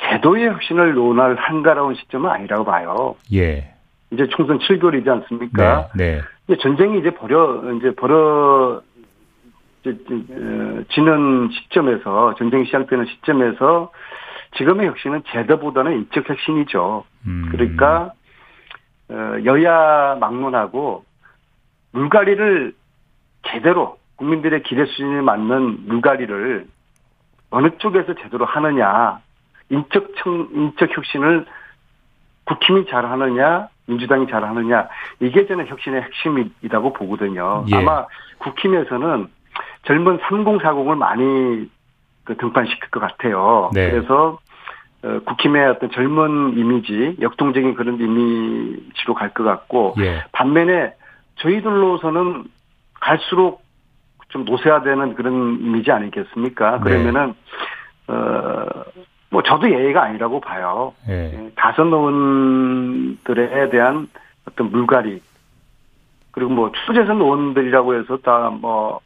제도의 0.00 0.46
혁신을 0.48 0.94
논할 0.94 1.36
한가로운 1.36 1.94
시점은 1.94 2.30
아니라고 2.30 2.64
봐요. 2.64 3.16
예. 3.32 3.72
이제 4.10 4.26
총선 4.28 4.58
7개월이지 4.58 5.08
않습니까? 5.08 5.88
네. 5.96 6.16
네. 6.16 6.22
이제 6.48 6.56
전쟁이 6.60 6.98
이제 6.98 7.10
벌여 7.10 7.72
이제 7.78 7.94
벌어 7.94 8.82
어, 9.86 10.82
지는 10.94 11.48
시점에서 11.52 12.34
전쟁이 12.36 12.64
시작되는 12.66 13.06
시점에서 13.06 13.92
지금의 14.56 14.88
혁신은 14.88 15.22
제도보다는 15.26 15.92
인적 15.92 16.28
혁신이죠. 16.28 17.04
음. 17.26 17.48
그러니까 17.50 18.12
어, 19.08 19.36
여야 19.44 20.16
막론하고 20.20 21.04
물갈이를 21.92 22.74
제대로 23.48 23.98
국민들의 24.16 24.62
기대 24.62 24.84
수준에 24.86 25.20
맞는 25.20 25.86
물갈이를 25.86 26.66
어느 27.50 27.68
쪽에서 27.78 28.14
제대로 28.14 28.44
하느냐, 28.44 29.20
인적 29.70 30.14
청, 30.16 30.48
인적 30.52 30.96
혁신을 30.96 31.46
국힘이 32.44 32.86
잘 32.86 33.06
하느냐, 33.06 33.68
민주당이 33.86 34.26
잘 34.28 34.44
하느냐, 34.44 34.88
이게 35.20 35.46
저는 35.46 35.66
혁신의 35.66 36.02
핵심이라고 36.02 36.92
보거든요. 36.92 37.64
예. 37.72 37.76
아마 37.76 38.06
국힘에서는 38.38 39.28
젊은 39.84 40.18
3040을 40.18 40.96
많이 40.96 41.68
그 42.24 42.36
등판시킬 42.36 42.90
것 42.90 43.00
같아요. 43.00 43.70
네. 43.72 43.90
그래서 43.90 44.38
어, 45.04 45.20
국힘의 45.24 45.66
어떤 45.68 45.90
젊은 45.90 46.56
이미지, 46.58 47.16
역동적인 47.20 47.74
그런 47.74 48.00
이미지로 48.00 49.14
갈 49.14 49.30
것 49.30 49.44
같고, 49.44 49.94
예. 50.00 50.24
반면에 50.32 50.94
저희들로서는 51.36 52.44
갈수록 53.00 53.62
좀 54.28 54.44
노쇠화되는 54.44 55.14
그런 55.14 55.58
이미지 55.60 55.90
아니겠습니까? 55.92 56.78
네. 56.78 56.80
그러면은 56.80 57.34
네. 58.08 58.14
어뭐 58.14 59.42
저도 59.44 59.70
예의가 59.70 60.02
아니라고 60.04 60.40
봐요. 60.40 60.94
네. 61.06 61.50
다섯 61.56 61.84
의원들에 61.84 63.70
대한 63.70 64.08
어떤 64.48 64.70
물갈이 64.70 65.22
그리고 66.32 66.50
뭐 66.50 66.72
추재선 66.72 67.20
의원들이라고 67.20 67.94
해서 67.94 68.16
다 68.18 68.50
뭐 68.50 69.00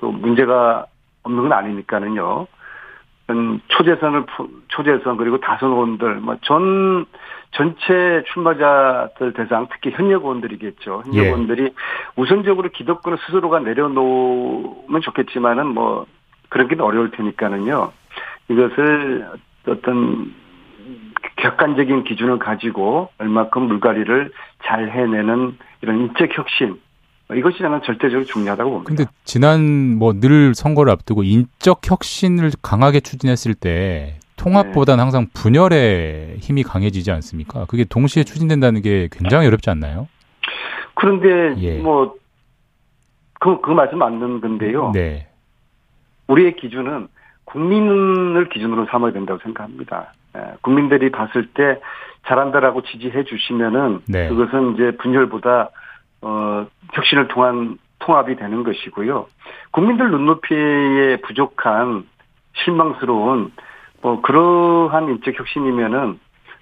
또 0.00 0.12
문제가 0.12 0.86
없는 1.24 1.42
건 1.48 1.52
아니니까는요. 1.52 2.46
초재선을 3.68 4.24
초재선 4.68 5.16
그리고 5.16 5.38
다선 5.38 5.70
의원들 5.70 6.16
뭐 6.16 6.36
전 6.42 7.06
전체 7.52 8.22
출마자들 8.32 9.32
대상 9.32 9.68
특히 9.70 9.90
현역 9.90 10.24
의원들이겠죠. 10.24 11.02
현역 11.06 11.16
예. 11.16 11.26
의원들이 11.26 11.72
우선적으로 12.16 12.68
기득권을 12.70 13.18
스스로가 13.26 13.60
내려놓으면 13.60 15.00
좋겠지만은 15.00 15.66
뭐 15.68 16.06
그런 16.48 16.68
게 16.68 16.76
어려울 16.80 17.10
테니까는요. 17.10 17.92
이것을 18.48 19.26
어떤 19.66 20.34
객관적인 21.36 22.04
기준을 22.04 22.38
가지고 22.38 23.10
얼마큼 23.18 23.62
물갈이를 23.62 24.30
잘 24.64 24.90
해내는 24.90 25.56
이런 25.82 26.00
인적 26.00 26.36
혁신 26.36 26.78
이것이 27.34 27.58
저는 27.58 27.82
절대적으로 27.84 28.24
중요하다고 28.24 28.70
봅니다. 28.70 28.88
근데 28.88 29.04
지난 29.24 29.98
뭐 29.98 30.12
늘 30.18 30.54
선거를 30.54 30.92
앞두고 30.92 31.22
인적 31.24 31.80
혁신을 31.84 32.52
강하게 32.62 33.00
추진했을 33.00 33.54
때 33.54 34.18
통합보다는 34.36 34.96
네. 34.96 35.02
항상 35.02 35.26
분열의 35.34 36.36
힘이 36.38 36.62
강해지지 36.62 37.10
않습니까? 37.10 37.66
그게 37.66 37.84
동시에 37.84 38.24
추진된다는 38.24 38.80
게 38.82 39.08
굉장히 39.12 39.46
어렵지 39.46 39.68
않나요? 39.70 40.08
그런데 40.94 41.60
예. 41.60 41.78
뭐 41.78 42.14
그, 43.40 43.60
그 43.60 43.70
말씀 43.70 43.98
맞는 43.98 44.40
건데요. 44.40 44.92
네. 44.94 45.28
우리의 46.28 46.56
기준은 46.56 47.08
국민을 47.44 48.48
기준으로 48.48 48.86
삼아야 48.86 49.12
된다고 49.12 49.40
생각합니다. 49.42 50.12
예, 50.36 50.40
국민들이 50.60 51.10
봤을 51.10 51.48
때 51.48 51.80
잘한다라고 52.26 52.82
지지해 52.82 53.24
주시면은 53.24 54.00
네. 54.06 54.28
그것은 54.28 54.74
이제 54.74 54.96
분열보다 54.98 55.70
어 56.22 56.66
혁신을 56.92 57.28
통한 57.28 57.78
통합이 58.00 58.36
되는 58.36 58.64
것이고요. 58.64 59.26
국민들 59.70 60.10
눈높이에 60.10 61.18
부족한 61.22 62.06
실망스러운 62.64 63.52
뭐 64.00 64.20
그러한 64.20 65.08
인적 65.08 65.38
혁신이면은 65.38 66.18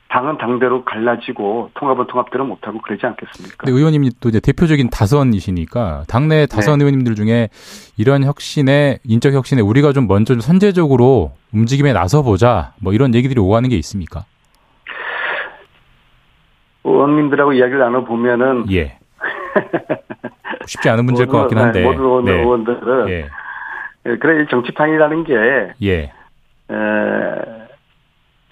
당은 0.09 0.39
당대로 0.39 0.85
갈라지고 0.85 1.71
통합은 1.75 2.07
통합대로 2.07 2.45
못하고 2.45 2.81
그러지 2.81 3.05
않겠습니까? 3.05 3.57
근데 3.59 3.73
의원님이 3.73 4.11
또 4.21 4.29
이제 4.29 4.39
대표적인 4.39 4.89
다선이시니까 4.89 6.05
당내 6.09 6.47
다선 6.47 6.79
네. 6.79 6.85
의원님들 6.85 7.17
중에 7.17 7.49
이런 7.97 8.23
혁신에 8.23 8.99
인적 9.05 9.35
혁신에 9.35 9.63
우리가 9.63 9.93
좀 9.93 10.07
먼저 10.07 10.39
선제적으로 10.39 11.33
움직임에 11.53 11.93
나서 11.93 12.23
보자 12.23 12.73
뭐 12.81 12.93
이런 12.93 13.15
얘기들이 13.15 13.41
오가는 13.41 13.69
게 13.69 13.77
있습니까? 13.77 14.25
의원님들하고 16.85 17.55
이야기를 17.55 17.81
나눠 17.81 18.05
보면은 18.05 18.71
예. 18.71 18.99
쉽지 20.67 20.89
않은 20.91 21.05
문제일 21.05 21.29
것 21.29 21.39
같긴 21.41 21.59
한데 21.59 21.83
모든 21.83 22.01
의원, 22.05 22.25
네. 22.25 22.33
의원들은 22.33 23.09
예. 23.09 23.29
예. 24.07 24.17
그래 24.17 24.47
정치판이라는 24.51 25.25
게 25.25 25.75
예. 25.83 26.13
에, 26.71 26.75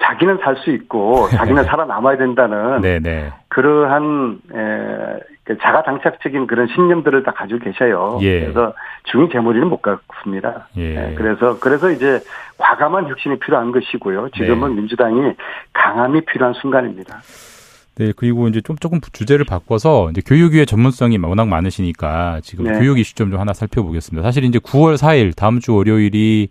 자기는 0.03 0.39
살 0.43 0.57
수 0.59 0.71
있고 0.71 1.29
자기는 1.31 1.65
살아남아야 1.65 2.17
된다는 2.19 2.81
네네. 2.81 2.99
네. 3.01 3.33
그러한 3.49 4.39
에, 4.53 5.21
그 5.45 5.59
자가 5.59 5.83
당착적인 5.83 6.47
그런 6.47 6.67
신념들을 6.69 7.23
다 7.23 7.33
가지고 7.33 7.61
계셔요. 7.61 8.19
예. 8.23 8.41
그래서 8.41 8.73
중위 9.05 9.29
재물이는 9.31 9.69
못 9.69 9.83
갖습니다. 9.83 10.69
예. 10.77 11.11
예. 11.11 11.15
그래서 11.15 11.59
그래서 11.61 11.91
이제 11.91 12.21
과감한 12.59 13.09
혁신이 13.09 13.39
필요한 13.41 13.73
것이고요. 13.73 14.31
지금은 14.31 14.71
네. 14.71 14.77
민주당이 14.77 15.35
강함이 15.73 16.23
필요한 16.23 16.55
순간입니다. 16.55 17.19
네, 17.97 18.13
그리고 18.17 18.49
이제 18.49 18.61
좀 18.61 18.77
조금 18.77 19.01
주제를 19.01 19.45
바꿔서 19.45 20.11
이제 20.11 20.21
교육위의 20.25 20.67
전문성이 20.67 21.17
워낙 21.19 21.47
많으시니까 21.47 22.41
지금 22.43 22.65
네. 22.65 22.79
교육 22.79 22.99
이슈 22.99 23.15
좀, 23.15 23.31
좀 23.31 23.39
하나 23.39 23.53
살펴보겠습니다. 23.53 24.27
사실 24.27 24.45
이제 24.45 24.59
9월 24.59 24.97
4일 24.97 25.35
다음 25.37 25.61
주 25.61 25.75
월요일이 25.75 26.49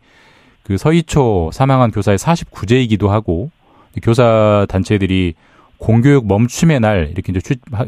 그 0.64 0.78
서희초 0.78 1.50
사망한 1.52 1.92
교사의 1.92 2.18
49제이기도 2.18 3.08
하고 3.08 3.52
교사 4.02 4.66
단체들이 4.70 5.34
공교육 5.78 6.28
멈춤의 6.28 6.80
날 6.80 7.10
이렇게 7.12 7.34
이제 7.34 7.42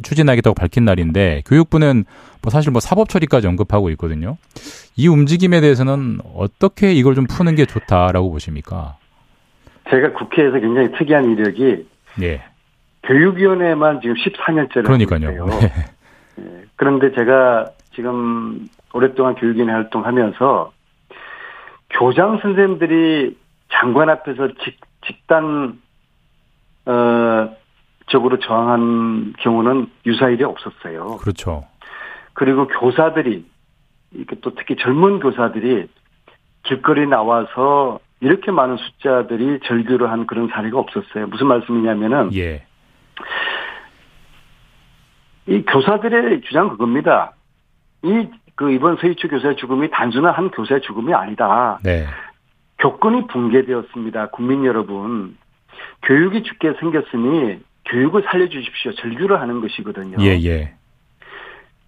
추 0.03 0.15
진하겠다고 0.15 0.53
밝힌 0.53 0.83
날인데 0.83 1.43
교육부는 1.45 2.03
뭐 2.41 2.51
사실 2.51 2.71
뭐 2.71 2.81
사법 2.81 3.07
처리까지 3.07 3.47
언급하고 3.47 3.89
있거든요. 3.91 4.35
이 4.97 5.07
움직임에 5.07 5.61
대해서는 5.61 6.19
어떻게 6.35 6.91
이걸 6.91 7.15
좀 7.15 7.25
푸는 7.25 7.55
게 7.55 7.65
좋다라고 7.65 8.31
보십니까? 8.31 8.97
제가 9.89 10.11
국회에서 10.11 10.59
굉장히 10.59 10.91
특이한 10.97 11.31
이력이 11.31 11.85
예. 12.23 12.41
교육위원회만 13.05 14.01
지금 14.01 14.15
14년째를 14.15 14.85
그러니까요. 14.85 15.45
네. 15.45 15.59
네. 16.37 16.63
그런데 16.75 17.13
제가 17.13 17.67
지금 17.93 18.67
오랫동안 18.93 19.35
교육위원회 19.35 19.73
활동하면서 19.73 20.71
교장 21.91 22.39
선생님들이 22.41 23.37
장관 23.71 24.09
앞에서 24.09 24.49
직, 24.63 24.79
직단 25.05 25.79
어 26.85 27.55
적으로 28.07 28.39
저항한 28.39 29.33
경우는 29.39 29.89
유사일이 30.05 30.43
없었어요. 30.43 31.17
그렇죠. 31.17 31.65
그리고 32.33 32.67
교사들이 32.67 33.45
이렇게 34.11 34.35
또 34.41 34.53
특히 34.55 34.75
젊은 34.75 35.19
교사들이 35.19 35.87
길거리 36.63 37.07
나와서 37.07 37.99
이렇게 38.21 38.51
많은 38.51 38.77
숫자들이 38.77 39.59
절규를 39.65 40.09
한 40.09 40.27
그런 40.27 40.47
사례가 40.47 40.77
없었어요. 40.77 41.27
무슨 41.27 41.47
말씀이냐면은 41.47 42.33
예. 42.35 42.65
이 45.47 45.63
교사들의 45.63 46.41
주장 46.41 46.69
그겁니다. 46.69 47.33
이 48.03 48.27
그 48.55 48.71
이번 48.71 48.97
서희초 48.97 49.27
교사의 49.27 49.57
죽음이 49.57 49.89
단순한 49.91 50.33
한 50.33 50.49
교사의 50.49 50.81
죽음이 50.81 51.13
아니다. 51.13 51.77
네. 51.83 52.07
교권이 52.79 53.27
붕괴되었습니다. 53.27 54.27
국민 54.27 54.65
여러분. 54.65 55.37
교육이 56.03 56.43
죽게 56.43 56.73
생겼으니 56.79 57.59
교육을 57.85 58.23
살려주십시오. 58.23 58.93
절규를 58.93 59.41
하는 59.41 59.61
것이거든요. 59.61 60.17
예, 60.21 60.39
예. 60.43 60.73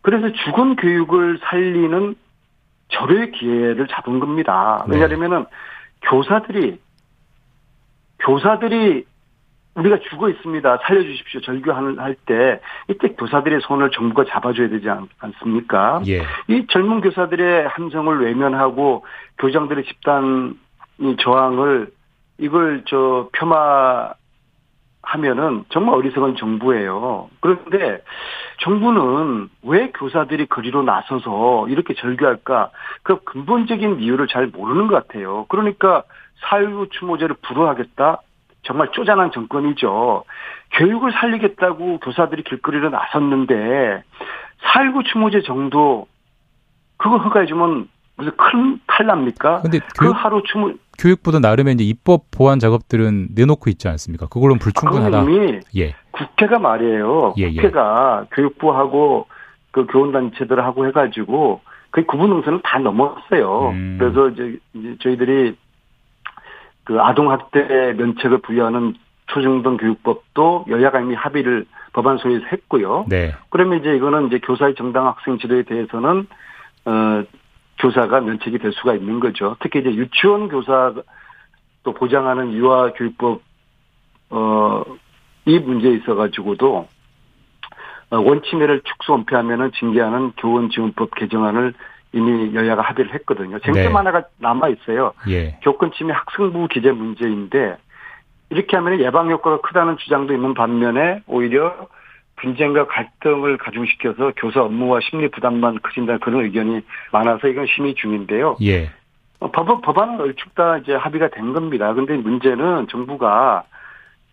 그래서 0.02 0.32
죽은 0.32 0.76
교육을 0.76 1.40
살리는 1.44 2.16
절의 2.90 3.32
기회를 3.32 3.88
잡은 3.88 4.20
겁니다. 4.20 4.86
네. 4.88 4.96
왜냐하면은 4.96 5.46
교사들이 6.02 6.80
교사들이 8.20 9.06
우리가 9.78 10.00
죽어 10.10 10.30
있습니다. 10.30 10.80
살려주십시오. 10.84 11.42
절규할 11.42 12.16
때 12.26 12.60
이때 12.90 13.10
교사들의 13.10 13.62
손을 13.62 13.92
정부가 13.92 14.26
잡아줘야 14.26 14.70
되지 14.70 14.90
않, 14.90 15.08
습니까 15.40 16.02
예. 16.08 16.24
이 16.48 16.66
젊은 16.70 17.02
교사들의 17.02 17.68
함성을 17.68 18.20
외면하고 18.20 19.06
교장들의 19.38 19.86
집단 19.86 20.58
저항을 21.20 21.92
이걸 22.40 22.84
저 22.88 23.30
폄하 23.34 24.13
하면은 25.04 25.63
정말 25.70 25.96
어리석은 25.96 26.36
정부예요. 26.36 27.30
그런데 27.40 28.02
정부는 28.62 29.48
왜 29.63 29.92
교사들이 29.92 30.48
거리로 30.48 30.84
나서서 30.84 31.68
이렇게 31.70 31.94
절규할까? 31.94 32.72
그 33.04 33.24
근본적인 33.24 34.02
이유를 34.02 34.28
잘 34.28 34.48
모르는 34.48 34.88
것 34.88 35.08
같아요. 35.08 35.46
그러니까 35.48 36.04
사유 36.42 36.88
추모제를 36.92 37.38
불허하겠다? 37.42 38.22
정말 38.68 38.92
쪼잔한 38.92 39.32
정권이죠. 39.32 40.26
교육을 40.74 41.14
살리겠다고 41.14 42.00
교사들이 42.00 42.44
길거리로 42.44 42.90
나섰는데 42.90 44.04
사일구 44.74 45.04
추모제 45.06 45.42
정도 45.44 46.06
그거 46.98 47.18
허가해주면 47.18 47.88
무슨 48.18 48.32
큰 48.36 48.80
탈납니까? 48.88 49.62
근데 49.62 49.80
그 49.80 50.06
교육, 50.06 50.12
하루 50.14 50.44
추모 50.44 50.74
교육부도 51.00 51.40
나름의 51.40 51.76
이제 51.76 51.84
입법 51.84 52.30
보완 52.32 52.60
작업들은 52.60 53.30
내놓고 53.36 53.70
있지 53.70 53.88
않습니까? 53.88 54.28
그걸로는 54.28 54.60
불충분하다. 54.60 55.22
이미 55.24 55.60
예. 55.78 55.96
국회가 56.12 56.60
말이에요. 56.60 57.36
예, 57.38 57.44
예. 57.44 57.56
국회가 57.56 58.26
교육부하고 58.32 59.28
그 59.72 59.86
교원단체들하고 59.86 60.88
해가지고 60.88 61.62
그 61.92 62.04
구분 62.06 62.32
능선을 62.32 62.62
다 62.64 62.80
넘었어요. 62.80 63.70
음. 63.70 63.98
그래서 64.00 64.30
이제, 64.30 64.58
이제 64.74 64.96
저희들이 65.02 65.56
그 66.88 67.02
아동학대 67.02 67.93
면책을 67.97 68.38
부여하는 68.38 68.95
초중등 69.26 69.76
교육법도 69.76 70.67
여야가 70.69 71.02
이미 71.02 71.15
합의를 71.15 71.65
법안 71.91 72.17
소위에서 72.17 72.45
했고요. 72.45 73.06
네. 73.10 73.36
그러면 73.50 73.80
이제 73.80 73.93
이거는 73.93 74.28
이제 74.28 74.39
교사의 74.39 74.76
정당 74.76 75.06
학생 75.06 75.38
지도에 75.38 75.63
대해서는 75.63 76.28
어 76.86 77.23
교사가 77.80 78.21
면책이 78.21 78.60
될 78.60 78.71
수가 78.71 78.93
있는 78.95 79.19
거죠. 79.19 79.58
특히 79.60 79.82
이제 79.82 79.93
유치원 79.93 80.47
교사 80.47 80.93
또 81.84 81.93
보장하는 81.93 82.54
유아 82.54 82.93
교육법 82.93 83.41
어이 84.30 85.60
문제에 85.60 85.91
있어 85.95 86.15
가지고도 86.15 86.88
어, 88.12 88.17
원침해를 88.17 88.80
축소 88.86 89.15
은폐하면은 89.15 89.73
징계하는 89.73 90.32
교원 90.38 90.69
지원법 90.69 91.15
개정안을 91.15 91.73
이미 92.18 92.54
여야가 92.56 92.82
합의를 92.82 93.14
했거든요. 93.14 93.60
쟁점 93.60 93.84
네. 93.84 93.90
하나가 93.90 94.24
남아 94.40 94.70
있어요. 94.70 95.14
예. 95.30 95.60
교권 95.62 95.92
침해 95.94 96.14
학생부 96.14 96.68
기재 96.68 96.92
문제인데 96.92 97.78
이렇게 98.50 98.76
하면 98.78 99.00
예방 99.00 99.30
효과가 99.30 99.62
크다는 99.62 99.98
주장도 99.98 100.34
있는 100.34 100.54
반면에 100.54 101.22
오히려 101.28 101.88
분쟁과 102.38 102.88
갈등을 102.88 103.58
가중시켜서 103.58 104.32
교사 104.38 104.62
업무와 104.62 105.00
심리 105.02 105.30
부담만 105.30 105.80
커진다는 105.82 106.20
그런 106.20 106.44
의견이 106.44 106.82
많아서 107.12 107.48
이건 107.48 107.66
심의 107.68 107.96
중인데요. 107.96 108.58
예. 108.62 108.90
어, 109.40 109.52
법, 109.52 109.82
법안은 109.82 110.20
얼추 110.20 110.46
다 110.56 110.78
이제 110.78 110.94
합의가 110.94 111.30
된 111.30 111.54
겁니다. 111.54 111.94
근데 111.94 112.16
문제는 112.16 112.88
정부가 112.90 113.64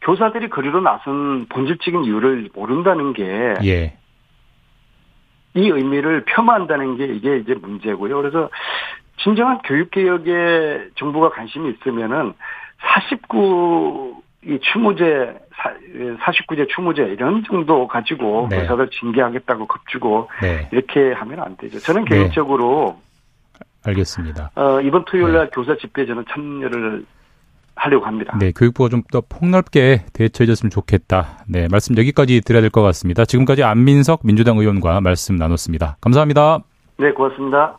교사들이 0.03 0.51
거리로 0.51 0.81
나선 0.81 1.47
본질적인 1.49 2.05
이유를 2.05 2.51
모른다는 2.55 3.13
게. 3.15 3.55
예. 3.65 3.97
이 5.55 5.69
의미를 5.69 6.25
폄하한다는 6.25 6.97
게 6.97 7.07
이게 7.07 7.39
이제 7.39 7.55
문제고요. 7.55 8.17
그래서 8.17 8.51
진정한 9.23 9.59
교육개혁에 9.59 10.89
정부가 10.97 11.31
관심이 11.31 11.71
있으면은 11.71 12.35
49, 12.79 14.23
이 14.47 14.59
추모제, 14.61 15.39
49제 16.21 16.69
추모제 16.69 17.03
이런 17.03 17.45
정도 17.45 17.87
가지고 17.87 18.49
네. 18.51 18.61
교사들 18.61 18.91
징계하겠다고 18.91 19.67
급주고 19.67 20.29
네. 20.43 20.69
이렇게 20.73 21.13
하면 21.13 21.41
안 21.41 21.57
되죠. 21.57 21.79
저는 21.79 22.05
네. 22.05 22.17
개인적으로 22.17 22.99
네. 22.99 23.65
알겠습니다. 23.87 24.51
어, 24.57 24.81
이번 24.81 25.05
토요일 25.05 25.33
날 25.35 25.45
네. 25.45 25.51
교사 25.55 25.77
집회에 25.77 26.07
저는 26.07 26.25
참여를 26.31 27.05
하려고 27.77 28.07
합니다. 28.07 28.37
네, 28.39 28.53
교육부가 28.53 28.89
좀 28.89 29.03
더 29.11 29.23
폭넓게 29.29 30.05
대처해줬으면 30.13 30.71
좋겠다. 30.71 31.45
네, 31.49 31.67
말씀 31.71 31.97
여기까지 31.97 32.41
드려야 32.41 32.61
될 32.61 32.71
것 32.71 32.83
같습니다. 32.83 33.25
지금까지 33.25 33.63
안민석 33.63 34.21
민주당 34.25 34.59
의원과 34.59 35.01
말씀 35.01 35.37
나눴습니다. 35.37 35.97
감사합니다. 36.01 36.61
네, 36.99 37.11
고맙습니다. 37.13 37.73